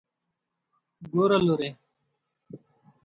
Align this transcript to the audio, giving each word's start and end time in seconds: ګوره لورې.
ګوره 1.11 1.37
لورې. 1.45 1.69